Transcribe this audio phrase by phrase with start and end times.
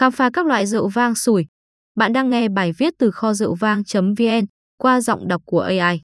[0.00, 1.46] Khám phá các loại rượu vang sủi.
[1.96, 4.46] Bạn đang nghe bài viết từ kho rượu vang.vn
[4.78, 6.00] qua giọng đọc của AI.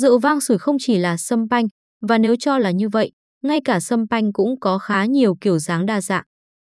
[0.00, 1.66] Rượu vang sủi không chỉ là sâm panh,
[2.08, 5.58] và nếu cho là như vậy, ngay cả sâm panh cũng có khá nhiều kiểu
[5.58, 6.24] dáng đa dạng.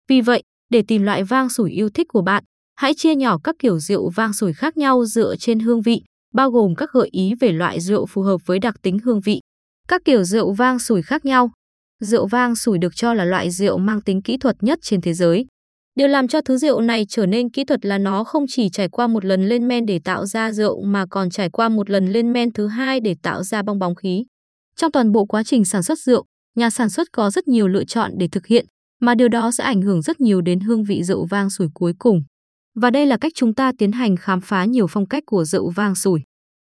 [0.10, 2.44] Vì vậy, để tìm loại vang sủi yêu thích của bạn,
[2.76, 6.04] hãy chia nhỏ các kiểu rượu vang sủi khác nhau dựa trên hương vị,
[6.34, 9.42] bao gồm các gợi ý về loại rượu phù hợp với đặc tính hương vị.
[9.88, 11.52] Các kiểu rượu vang sủi khác nhau.
[12.00, 15.14] Rượu vang sủi được cho là loại rượu mang tính kỹ thuật nhất trên thế
[15.14, 15.46] giới.
[15.96, 18.90] Điều làm cho thứ rượu này trở nên kỹ thuật là nó không chỉ trải
[18.90, 22.08] qua một lần lên men để tạo ra rượu mà còn trải qua một lần
[22.08, 24.26] lên men thứ hai để tạo ra bong bóng khí.
[24.76, 26.26] Trong toàn bộ quá trình sản xuất rượu,
[26.56, 28.66] nhà sản xuất có rất nhiều lựa chọn để thực hiện,
[29.02, 31.94] mà điều đó sẽ ảnh hưởng rất nhiều đến hương vị rượu vang sủi cuối
[32.00, 32.22] cùng.
[32.76, 35.70] Và đây là cách chúng ta tiến hành khám phá nhiều phong cách của rượu
[35.70, 36.20] vang sủi.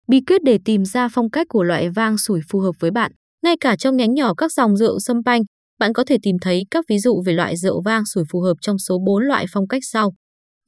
[0.07, 3.11] Bí quyết để tìm ra phong cách của loại vang sủi phù hợp với bạn.
[3.43, 5.41] Ngay cả trong nhánh nhỏ các dòng rượu sâm panh,
[5.79, 8.53] bạn có thể tìm thấy các ví dụ về loại rượu vang sủi phù hợp
[8.61, 10.13] trong số 4 loại phong cách sau.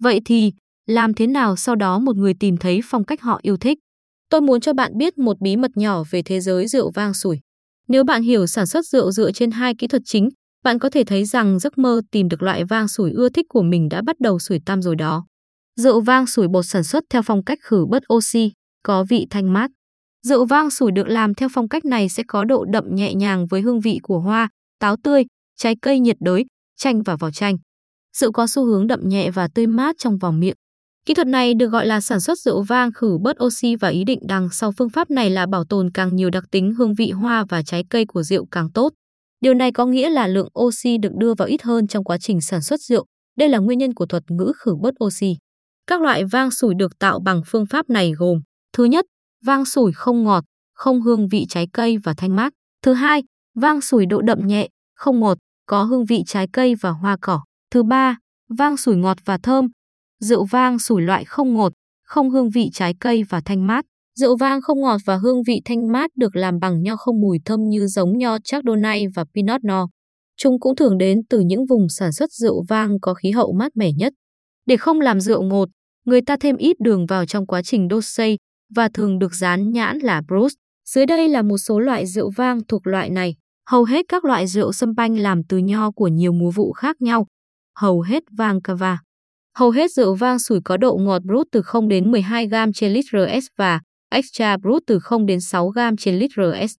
[0.03, 0.51] Vậy thì,
[0.87, 3.77] làm thế nào sau đó một người tìm thấy phong cách họ yêu thích?
[4.29, 7.39] Tôi muốn cho bạn biết một bí mật nhỏ về thế giới rượu vang sủi.
[7.87, 10.29] Nếu bạn hiểu sản xuất rượu dựa trên hai kỹ thuật chính,
[10.63, 13.61] bạn có thể thấy rằng giấc mơ tìm được loại vang sủi ưa thích của
[13.61, 15.25] mình đã bắt đầu sủi tăm rồi đó.
[15.75, 18.51] Rượu vang sủi bột sản xuất theo phong cách khử bớt oxy,
[18.83, 19.71] có vị thanh mát.
[20.27, 23.47] Rượu vang sủi được làm theo phong cách này sẽ có độ đậm nhẹ nhàng
[23.47, 24.49] với hương vị của hoa,
[24.79, 25.23] táo tươi,
[25.57, 26.45] trái cây nhiệt đới,
[26.77, 27.57] chanh và vỏ chanh.
[28.17, 30.55] Rượu có xu hướng đậm nhẹ và tươi mát trong vòng miệng.
[31.05, 34.03] Kỹ thuật này được gọi là sản xuất rượu vang khử bớt oxy và ý
[34.03, 37.11] định đằng sau phương pháp này là bảo tồn càng nhiều đặc tính hương vị
[37.11, 38.93] hoa và trái cây của rượu càng tốt.
[39.41, 42.41] Điều này có nghĩa là lượng oxy được đưa vào ít hơn trong quá trình
[42.41, 43.05] sản xuất rượu.
[43.37, 45.35] Đây là nguyên nhân của thuật ngữ khử bớt oxy.
[45.87, 48.39] Các loại vang sủi được tạo bằng phương pháp này gồm
[48.73, 49.05] Thứ nhất,
[49.45, 52.53] vang sủi không ngọt, không hương vị trái cây và thanh mát.
[52.83, 53.23] Thứ hai,
[53.55, 57.43] vang sủi độ đậm nhẹ, không ngọt, có hương vị trái cây và hoa cỏ.
[57.71, 58.17] Thứ ba,
[58.57, 59.67] vang sủi ngọt và thơm.
[60.19, 63.85] Rượu vang sủi loại không ngọt, không hương vị trái cây và thanh mát.
[64.19, 67.39] Rượu vang không ngọt và hương vị thanh mát được làm bằng nho không mùi
[67.45, 69.85] thơm như giống nho Chardonnay và Pinot Noir.
[70.37, 73.71] Chúng cũng thường đến từ những vùng sản xuất rượu vang có khí hậu mát
[73.75, 74.13] mẻ nhất.
[74.65, 75.69] Để không làm rượu ngọt,
[76.05, 78.37] người ta thêm ít đường vào trong quá trình đốt xây
[78.75, 80.51] và thường được dán nhãn là Brut.
[80.93, 83.35] Dưới đây là một số loại rượu vang thuộc loại này.
[83.69, 87.01] Hầu hết các loại rượu sâm panh làm từ nho của nhiều mùa vụ khác
[87.01, 87.27] nhau.
[87.75, 88.99] Hầu hết vang cava.
[89.57, 92.93] Hầu hết rượu vang sủi có độ ngọt brut từ 0 đến 12 g trên
[92.93, 96.73] lít RS và extra brut từ 0 đến 6 g trên lít RS.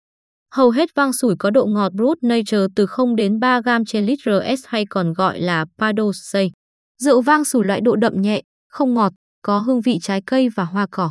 [0.55, 4.07] Hầu hết vang sủi có độ ngọt brut nature từ 0 đến 3 g trên
[4.07, 6.51] lít RS hay còn gọi là padosei.
[7.03, 10.65] Rượu vang sủi loại độ đậm nhẹ, không ngọt, có hương vị trái cây và
[10.65, 11.11] hoa cỏ.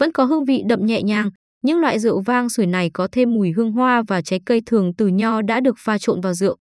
[0.00, 1.30] Vẫn có hương vị đậm nhẹ nhàng,
[1.64, 4.92] những loại rượu vang sủi này có thêm mùi hương hoa và trái cây thường
[4.94, 6.56] từ nho đã được pha trộn vào rượu.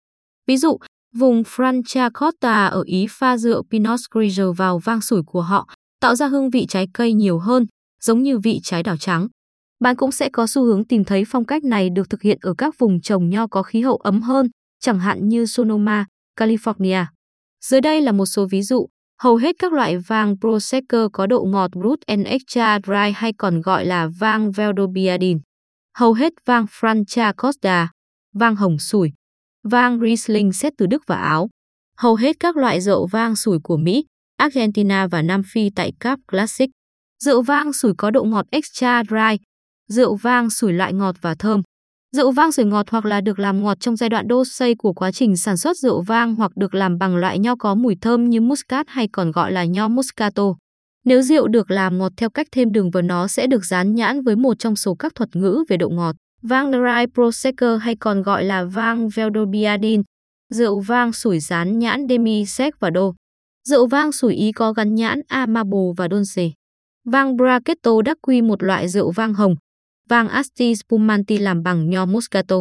[0.47, 0.77] Ví dụ,
[1.15, 5.67] vùng Franciacorta ở Ý pha rượu Pinot Grigio vào vang sủi của họ,
[5.99, 7.65] tạo ra hương vị trái cây nhiều hơn,
[8.01, 9.27] giống như vị trái đào trắng.
[9.79, 12.53] Bạn cũng sẽ có xu hướng tìm thấy phong cách này được thực hiện ở
[12.57, 14.49] các vùng trồng nho có khí hậu ấm hơn,
[14.79, 16.05] chẳng hạn như Sonoma,
[16.39, 17.05] California.
[17.65, 18.87] Dưới đây là một số ví dụ,
[19.21, 23.61] Hầu hết các loại vang Prosecco có độ ngọt Brut and Extra Dry hay còn
[23.61, 25.39] gọi là vang Veldobiadin.
[25.97, 27.87] Hầu hết vang Franciacorta,
[28.33, 29.11] vang hồng sủi,
[29.63, 31.49] vang Riesling xét từ Đức và Áo.
[31.97, 34.05] Hầu hết các loại rượu vang sủi của Mỹ,
[34.37, 36.69] Argentina và Nam Phi tại Cap Classic.
[37.23, 39.37] Rượu vang sủi có độ ngọt extra dry,
[39.89, 41.61] rượu vang sủi loại ngọt và thơm.
[42.17, 44.93] Rượu vang sủi ngọt hoặc là được làm ngọt trong giai đoạn đô xây của
[44.93, 48.29] quá trình sản xuất rượu vang hoặc được làm bằng loại nho có mùi thơm
[48.29, 50.43] như muscat hay còn gọi là nho muscato.
[51.05, 54.21] Nếu rượu được làm ngọt theo cách thêm đường vào nó sẽ được dán nhãn
[54.23, 56.15] với một trong số các thuật ngữ về độ ngọt.
[56.41, 60.01] Vang dry Prosecco hay còn gọi là vang Veldobiadin,
[60.49, 63.13] Rượu vang sủi dán nhãn Demi Sec và Đô.
[63.69, 66.51] Rượu vang sủi Ý có gắn nhãn Amabo và Donce.
[67.05, 69.55] Vang Brachetto đắc quy một loại rượu vang hồng,
[70.09, 72.55] Vang Asti Spumanti làm bằng nho Moscato.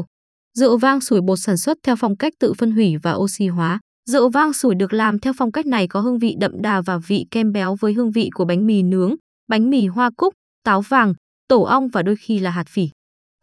[0.58, 3.80] Rượu vang sủi bột sản xuất theo phong cách tự phân hủy và oxy hóa.
[4.10, 6.98] Rượu vang sủi được làm theo phong cách này có hương vị đậm đà và
[6.98, 9.14] vị kem béo với hương vị của bánh mì nướng,
[9.48, 10.34] bánh mì hoa cúc,
[10.64, 11.14] táo vàng,
[11.48, 12.88] tổ ong và đôi khi là hạt phỉ.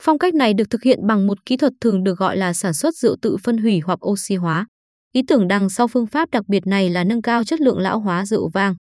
[0.04, 2.74] Phong cách này được thực hiện bằng một kỹ thuật thường được gọi là sản
[2.74, 4.66] xuất rượu tự phân hủy hoặc oxy hóa.
[5.14, 8.00] Ý tưởng đằng sau phương pháp đặc biệt này là nâng cao chất lượng lão
[8.00, 8.76] hóa rượu vang.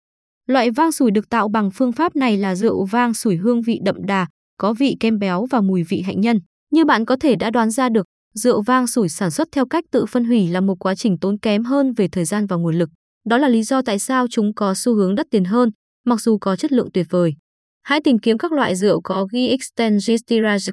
[0.46, 3.78] Loại vang sủi được tạo bằng phương pháp này là rượu vang sủi hương vị
[3.84, 4.26] đậm đà,
[4.58, 6.38] có vị kem béo và mùi vị hạnh nhân.
[6.72, 9.84] Như bạn có thể đã đoán ra được, rượu vang sủi sản xuất theo cách
[9.90, 12.78] tự phân hủy là một quá trình tốn kém hơn về thời gian và nguồn
[12.78, 12.90] lực.
[13.28, 15.70] Đó là lý do tại sao chúng có xu hướng đắt tiền hơn,
[16.06, 17.34] mặc dù có chất lượng tuyệt vời.
[17.82, 19.56] Hãy tìm kiếm các loại rượu có ghi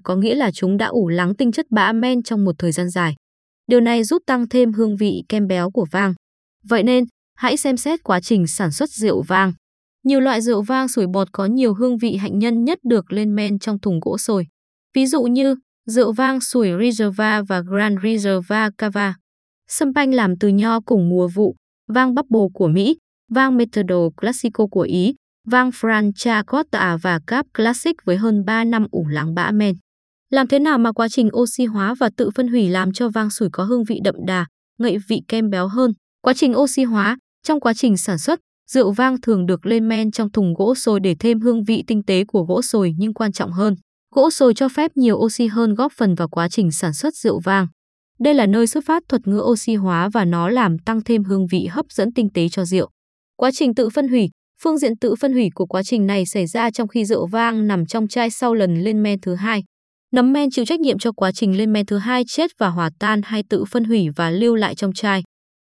[0.03, 2.89] có nghĩa là chúng đã ủ lắng tinh chất bã men trong một thời gian
[2.89, 3.15] dài.
[3.67, 6.13] Điều này giúp tăng thêm hương vị kem béo của vang.
[6.63, 7.05] Vậy nên,
[7.37, 9.53] hãy xem xét quá trình sản xuất rượu vang.
[10.05, 13.35] Nhiều loại rượu vang sủi bọt có nhiều hương vị hạnh nhân nhất được lên
[13.35, 14.47] men trong thùng gỗ sồi.
[14.95, 15.55] Ví dụ như
[15.85, 19.15] rượu vang sủi Reserva và Grand Reserva Cava.
[19.67, 21.55] Sâm panh làm từ nho cùng mùa vụ,
[21.87, 22.97] vang Bubble của Mỹ,
[23.31, 25.15] vang Metodo Classico của Ý,
[25.47, 29.75] vang Franciacorta và Cap Classic với hơn 3 năm ủ lắng bã men.
[30.29, 33.29] Làm thế nào mà quá trình oxy hóa và tự phân hủy làm cho vang
[33.29, 34.45] sủi có hương vị đậm đà,
[34.77, 35.91] ngậy vị kem béo hơn?
[36.21, 38.39] Quá trình oxy hóa, trong quá trình sản xuất,
[38.71, 42.03] rượu vang thường được lên men trong thùng gỗ sồi để thêm hương vị tinh
[42.03, 43.75] tế của gỗ sồi nhưng quan trọng hơn,
[44.15, 47.39] gỗ sồi cho phép nhiều oxy hơn góp phần vào quá trình sản xuất rượu
[47.39, 47.67] vang.
[48.19, 51.47] Đây là nơi xuất phát thuật ngữ oxy hóa và nó làm tăng thêm hương
[51.47, 52.89] vị hấp dẫn tinh tế cho rượu.
[53.37, 54.29] Quá trình tự phân hủy,
[54.61, 57.67] phương diện tự phân hủy của quá trình này xảy ra trong khi rượu vang
[57.67, 59.63] nằm trong chai sau lần lên men thứ hai.
[60.13, 62.89] Nấm men chịu trách nhiệm cho quá trình lên men thứ hai chết và hòa
[62.99, 65.23] tan hay tự phân hủy và lưu lại trong chai.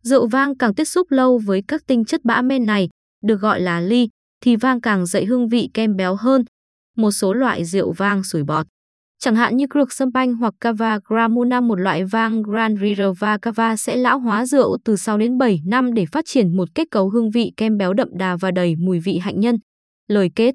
[0.07, 2.89] Rượu vang càng tiếp xúc lâu với các tinh chất bã men này,
[3.25, 4.09] được gọi là ly,
[4.41, 6.45] thì vang càng dậy hương vị kem béo hơn.
[6.97, 8.67] Một số loại rượu vang sủi bọt,
[9.19, 13.97] chẳng hạn như Krug Sampanh hoặc Cava Gramuna một loại vang Grand Reserva Cava sẽ
[13.97, 17.31] lão hóa rượu từ 6 đến 7 năm để phát triển một kết cấu hương
[17.31, 19.57] vị kem béo đậm đà và đầy mùi vị hạnh nhân.
[20.09, 20.55] Lời kết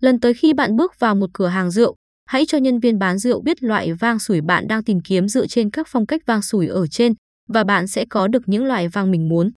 [0.00, 1.96] Lần tới khi bạn bước vào một cửa hàng rượu,
[2.26, 5.46] hãy cho nhân viên bán rượu biết loại vang sủi bạn đang tìm kiếm dựa
[5.46, 7.12] trên các phong cách vang sủi ở trên
[7.48, 9.50] và bạn sẽ có được những loại vang mình muốn.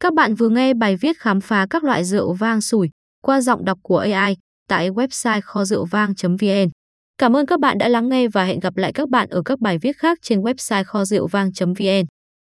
[0.00, 2.90] Các bạn vừa nghe bài viết khám phá các loại rượu vang sủi
[3.22, 4.36] qua giọng đọc của AI
[4.68, 6.68] tại website kho rượu vang.vn.
[7.18, 9.60] Cảm ơn các bạn đã lắng nghe và hẹn gặp lại các bạn ở các
[9.60, 12.06] bài viết khác trên website kho rượu vang.vn.